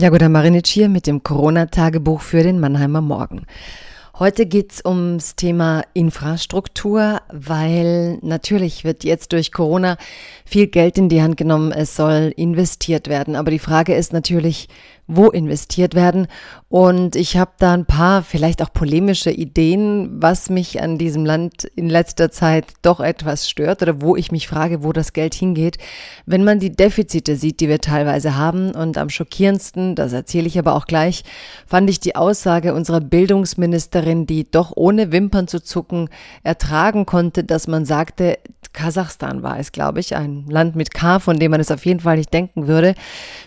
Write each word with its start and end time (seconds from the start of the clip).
Jagoda 0.00 0.28
Marinic 0.28 0.68
hier 0.68 0.88
mit 0.88 1.08
dem 1.08 1.24
Corona-Tagebuch 1.24 2.20
für 2.20 2.44
den 2.44 2.60
Mannheimer 2.60 3.00
Morgen. 3.00 3.46
Heute 4.16 4.46
geht's 4.46 4.80
ums 4.84 5.34
Thema 5.34 5.82
Infrastruktur, 5.92 7.20
weil 7.32 8.18
natürlich 8.22 8.84
wird 8.84 9.02
jetzt 9.02 9.32
durch 9.32 9.50
Corona 9.50 9.96
viel 10.44 10.68
Geld 10.68 10.98
in 10.98 11.08
die 11.08 11.20
Hand 11.20 11.36
genommen. 11.36 11.72
Es 11.72 11.96
soll 11.96 12.32
investiert 12.36 13.08
werden. 13.08 13.34
Aber 13.34 13.50
die 13.50 13.58
Frage 13.58 13.96
ist 13.96 14.12
natürlich, 14.12 14.68
wo 15.08 15.30
investiert 15.30 15.94
werden. 15.94 16.28
Und 16.68 17.16
ich 17.16 17.38
habe 17.38 17.52
da 17.58 17.72
ein 17.72 17.86
paar 17.86 18.22
vielleicht 18.22 18.62
auch 18.62 18.72
polemische 18.72 19.30
Ideen, 19.30 20.22
was 20.22 20.50
mich 20.50 20.82
an 20.82 20.98
diesem 20.98 21.24
Land 21.24 21.64
in 21.64 21.88
letzter 21.88 22.30
Zeit 22.30 22.66
doch 22.82 23.00
etwas 23.00 23.48
stört 23.48 23.80
oder 23.82 24.02
wo 24.02 24.16
ich 24.16 24.30
mich 24.30 24.46
frage, 24.46 24.84
wo 24.84 24.92
das 24.92 25.14
Geld 25.14 25.34
hingeht. 25.34 25.78
Wenn 26.26 26.44
man 26.44 26.60
die 26.60 26.76
Defizite 26.76 27.36
sieht, 27.36 27.60
die 27.60 27.70
wir 27.70 27.80
teilweise 27.80 28.36
haben 28.36 28.72
und 28.72 28.98
am 28.98 29.08
schockierendsten, 29.08 29.94
das 29.94 30.12
erzähle 30.12 30.46
ich 30.46 30.58
aber 30.58 30.74
auch 30.74 30.86
gleich, 30.86 31.24
fand 31.66 31.88
ich 31.88 32.00
die 32.00 32.14
Aussage 32.14 32.74
unserer 32.74 33.00
Bildungsministerin, 33.00 34.26
die 34.26 34.48
doch 34.50 34.72
ohne 34.76 35.10
Wimpern 35.10 35.48
zu 35.48 35.62
zucken 35.62 36.10
ertragen 36.42 37.06
konnte, 37.06 37.44
dass 37.44 37.66
man 37.66 37.86
sagte, 37.86 38.38
Kasachstan 38.72 39.42
war 39.42 39.58
es, 39.58 39.72
glaube 39.72 40.00
ich, 40.00 40.14
ein 40.14 40.44
Land 40.48 40.76
mit 40.76 40.92
K, 40.92 41.18
von 41.18 41.38
dem 41.38 41.50
man 41.50 41.60
es 41.60 41.70
auf 41.70 41.86
jeden 41.86 42.00
Fall 42.00 42.16
nicht 42.16 42.32
denken 42.32 42.68
würde, 42.68 42.94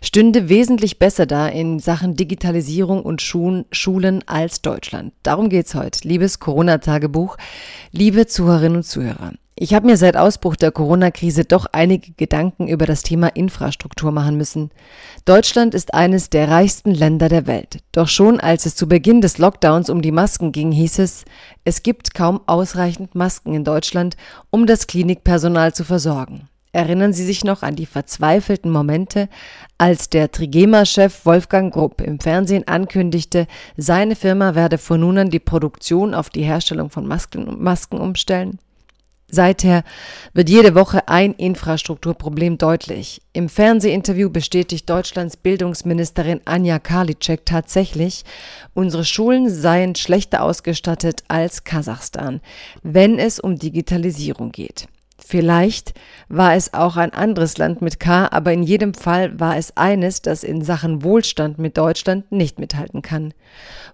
stünde 0.02 0.49
wesentlich 0.49 0.99
besser 0.99 1.25
da 1.25 1.47
in 1.52 1.80
Sachen 1.80 2.16
Digitalisierung 2.16 3.03
und 3.03 3.21
Schulen 3.21 4.23
als 4.25 4.61
Deutschland. 4.61 5.13
Darum 5.23 5.49
geht's 5.49 5.75
heute. 5.75 6.08
Liebes 6.08 6.39
Corona-Tagebuch, 6.39 7.38
liebe 7.91 8.27
Zuhörerinnen 8.27 8.77
und 8.77 8.83
Zuhörer. 8.83 9.33
Ich 9.55 9.75
habe 9.75 9.85
mir 9.85 9.97
seit 9.97 10.17
Ausbruch 10.17 10.55
der 10.55 10.71
Corona-Krise 10.71 11.45
doch 11.45 11.67
einige 11.71 12.13
Gedanken 12.13 12.67
über 12.67 12.88
das 12.88 13.03
Thema 13.03 13.27
Infrastruktur 13.27 14.11
machen 14.11 14.35
müssen. 14.35 14.71
Deutschland 15.25 15.75
ist 15.75 15.93
eines 15.93 16.31
der 16.31 16.49
reichsten 16.49 16.91
Länder 16.95 17.30
der 17.30 17.45
Welt. 17.45 17.83
Doch 17.91 18.08
schon 18.08 18.39
als 18.39 18.65
es 18.65 18.75
zu 18.75 18.88
Beginn 18.88 19.21
des 19.21 19.38
Lockdowns 19.38 19.91
um 19.91 20.02
die 20.02 20.11
Masken 20.11 20.52
ging, 20.52 20.71
hieß 20.71 20.97
es, 20.97 21.25
es 21.63 21.83
gibt 21.83 22.15
kaum 22.15 22.41
ausreichend 22.47 23.13
Masken 23.13 23.53
in 23.53 23.63
Deutschland, 23.63 24.17
um 24.49 24.65
das 24.65 24.88
Klinikpersonal 24.88 25.75
zu 25.75 25.83
versorgen. 25.83 26.47
Erinnern 26.73 27.11
Sie 27.11 27.25
sich 27.25 27.44
noch 27.44 27.64
an 27.64 27.75
die 27.75 27.86
verzweifelten 27.86 28.72
Momente, 28.72 29.27
als 29.77 30.09
der 30.09 30.31
Trigema-Chef 30.31 31.25
Wolfgang 31.25 31.73
Grupp 31.73 32.00
im 32.00 32.19
Fernsehen 32.19 32.66
ankündigte, 32.66 33.47
seine 33.75 34.16
Firma 34.16 34.55
werde 34.55 34.77
von 34.77 35.02
nun 35.02 35.17
an 35.17 35.30
die 35.30 35.39
Produktion 35.39 36.14
auf 36.14 36.30
die 36.30 36.44
Herstellung 36.44 36.89
von 36.89 37.05
Masken, 37.05 37.61
Masken 37.61 37.99
umstellen? 37.99 38.59
Seither 39.33 39.83
wird 40.33 40.49
jede 40.49 40.75
Woche 40.75 41.08
ein 41.08 41.33
Infrastrukturproblem 41.33 42.58
deutlich. 42.58 43.22
Im 43.31 43.47
Fernsehinterview 43.47 44.30
bestätigt 44.30 44.89
Deutschlands 44.89 45.38
Bildungsministerin 45.38 46.42
Anja 46.44 46.80
Karliczek 46.80 47.45
tatsächlich, 47.45 48.23
unsere 48.73 49.05
Schulen 49.05 49.49
seien 49.49 49.95
schlechter 49.95 50.44
ausgestattet 50.44 51.23
als 51.30 51.64
Kasachstan, 51.64 52.42
wenn 52.83 53.19
es 53.19 53.39
um 53.39 53.58
Digitalisierung 53.58 54.52
geht. 54.52 54.88
Vielleicht 55.25 55.94
war 56.30 56.55
es 56.55 56.73
auch 56.73 56.97
ein 56.97 57.14
anderes 57.14 57.58
Land 57.58 57.82
mit 57.82 57.99
K, 57.99 58.27
aber 58.32 58.52
in 58.54 58.64
jedem 58.64 58.93
Fall 58.93 59.39
war 59.39 59.55
es 59.55 59.77
eines, 59.77 60.21
das 60.21 60.43
in 60.43 60.61
Sachen 60.61 61.04
Wohlstand 61.04 61.59
mit 61.59 61.77
Deutschland 61.77 62.32
nicht 62.32 62.59
mithalten 62.59 63.02
kann. 63.02 63.33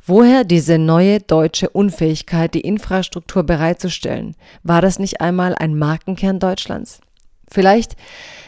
Woher 0.06 0.44
diese 0.44 0.78
neue 0.78 1.20
deutsche 1.20 1.70
Unfähigkeit, 1.70 2.54
die 2.54 2.62
Infrastruktur 2.62 3.44
bereitzustellen? 3.44 4.36
War 4.64 4.82
das 4.82 5.00
nicht 5.00 5.22
einmal 5.22 5.54
ein 5.54 5.78
Markenkern 5.78 6.40
Deutschlands? 6.40 7.02
Vielleicht 7.50 7.96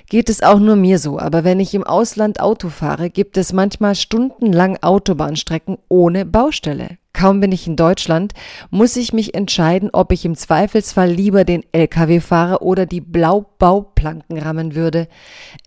geht 0.10 0.30
es 0.30 0.42
auch 0.42 0.60
nur 0.60 0.76
mir 0.76 1.00
so, 1.00 1.20
aber 1.20 1.44
wenn 1.44 1.60
ich 1.60 1.74
im 1.74 1.84
Ausland 1.84 2.40
Auto 2.40 2.70
fahre, 2.70 3.10
gibt 3.10 3.38
es 3.38 3.54
manchmal 3.54 3.96
stundenlang 3.96 4.78
Autobahnstrecken 4.82 5.78
ohne 5.88 6.26
Baustelle. 6.26 6.98
Kaum 7.20 7.42
bin 7.42 7.52
ich 7.52 7.68
in 7.68 7.76
Deutschland, 7.76 8.34
muss 8.70 8.96
ich 8.96 9.12
mich 9.12 9.34
entscheiden, 9.34 9.90
ob 9.92 10.14
ich 10.14 10.24
im 10.24 10.36
Zweifelsfall 10.36 11.12
lieber 11.12 11.44
den 11.44 11.66
LKW 11.74 12.22
fahre 12.22 12.64
oder 12.64 12.86
die 12.86 13.02
Blaubauplanken 13.02 14.38
rammen 14.38 14.74
würde. 14.74 15.10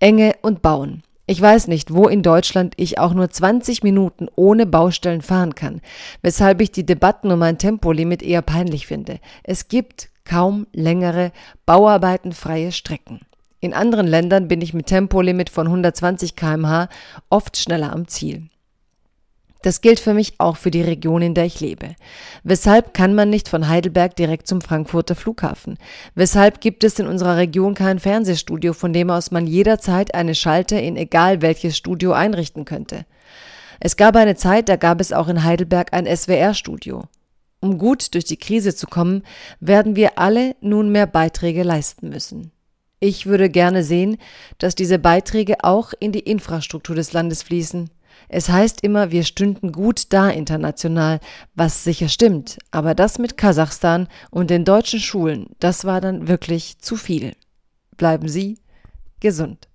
Enge 0.01 0.35
und 0.41 0.63
Bauen. 0.63 1.03
Ich 1.27 1.39
weiß 1.39 1.69
nicht, 1.69 1.93
wo 1.93 2.09
in 2.09 2.23
Deutschland 2.23 2.73
ich 2.79 2.99
auch 2.99 3.13
nur 3.13 3.29
20 3.29 3.83
Minuten 3.83 4.29
ohne 4.35 4.65
Baustellen 4.65 5.21
fahren 5.21 5.55
kann, 5.55 5.83
weshalb 6.23 6.63
ich 6.63 6.73
die 6.73 6.87
Debatten 6.87 7.31
um 7.31 7.43
ein 7.43 7.59
Tempolimit 7.59 8.23
eher 8.23 8.41
peinlich 8.41 8.87
finde. 8.87 9.19
Es 9.43 9.69
gibt 9.69 10.09
kaum 10.25 10.67
längere 10.73 11.33
bauarbeitenfreie 11.67 12.73
Strecken. 12.73 13.21
In 13.61 13.75
anderen 13.75 14.07
Ländern 14.07 14.49
bin 14.49 14.63
ich 14.63 14.73
mit 14.73 14.87
Tempolimit 14.87 15.51
von 15.51 15.67
120 15.67 16.35
km/h 16.35 16.89
oft 17.29 17.59
schneller 17.59 17.93
am 17.93 18.09
Ziel. 18.09 18.49
Das 19.63 19.81
gilt 19.81 20.01
für 20.01 20.13
mich 20.13 20.35
auch 20.39 20.57
für 20.57 20.71
die 20.71 20.83
Region, 20.83 21.23
in 21.23 21.35
der 21.35 21.45
ich 21.45 21.61
lebe. 21.61 21.95
Weshalb 22.43 22.95
kann 22.95 23.15
man 23.15 23.31
nicht 23.31 23.49
von 23.49 23.69
Heidelberg 23.69 24.17
direkt 24.17 24.49
zum 24.49 24.61
Frankfurter 24.61 25.15
Flughafen? 25.15 25.79
Weshalb 26.15 26.61
gibt 26.61 26.83
es 26.85 26.99
in 26.99 27.07
unserer 27.07 27.37
Region 27.37 27.75
kein 27.75 28.01
Fernsehstudio, 28.01 28.73
von 28.73 28.93
dem 28.93 29.11
aus 29.11 29.31
man 29.31 29.47
jederzeit 29.47 30.15
eine 30.15 30.35
Schalte 30.35 30.77
in 30.77 30.97
egal 30.97 31.43
welches 31.43 31.77
Studio 31.77 32.13
einrichten 32.13 32.65
könnte? 32.65 33.07
Es 33.79 33.97
gab 33.97 34.17
eine 34.17 34.37
Zeit, 34.37 34.69
da 34.69 34.77
gab 34.77 35.01
es 35.01 35.13
auch 35.13 35.29
in 35.29 35.45
Heidelberg 35.45 35.93
ein 35.93 36.07
SWR-Studio. 36.07 37.05
Um 37.61 37.79
gut 37.79 38.15
durch 38.15 38.25
die 38.25 38.37
Krise 38.37 38.75
zu 38.75 38.87
kommen, 38.87 39.23
werden 39.61 39.95
wir 39.95 40.19
alle 40.19 40.57
nunmehr 40.61 41.07
Beiträge 41.07 41.63
leisten 41.63 42.09
müssen. 42.09 42.51
Ich 42.99 43.27
würde 43.27 43.51
gerne 43.51 43.83
sehen, 43.83 44.19
dass 44.59 44.77
diese 44.77 44.99
Beiträge 44.99 45.65
auch 45.65 45.93
in 45.99 46.13
die 46.13 46.21
Infrastruktur 46.21 46.95
des 46.95 47.13
Landes 47.13 47.43
fließen. 47.43 47.91
Es 48.29 48.49
heißt 48.49 48.83
immer, 48.83 49.11
wir 49.11 49.25
stünden 49.25 49.73
gut 49.73 50.13
da 50.13 50.29
international, 50.29 51.21
was 51.55 51.85
sicher 51.85 52.09
stimmt, 52.09 52.59
aber 52.71 52.95
das 52.95 53.19
mit 53.19 53.37
Kasachstan 53.37 54.09
und 54.31 54.51
den 54.51 54.65
deutschen 54.65 55.01
Schulen, 55.01 55.49
das 55.61 55.85
war 55.85 56.01
dann 56.01 56.29
wirklich 56.29 56.79
zu 56.79 56.97
viel. 56.97 57.35
Bleiben 57.97 58.29
Sie 58.29 58.59
gesund. 59.21 59.69